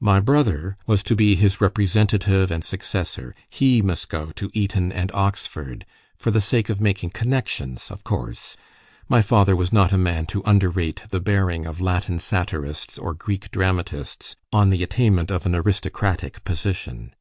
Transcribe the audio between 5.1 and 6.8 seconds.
Oxford, for the sake of